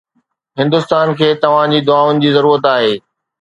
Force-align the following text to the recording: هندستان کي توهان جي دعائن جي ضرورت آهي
هندستان 0.61 1.07
کي 1.19 1.27
توهان 1.43 1.75
جي 1.77 1.83
دعائن 1.91 2.23
جي 2.25 2.33
ضرورت 2.39 2.67
آهي 2.73 2.99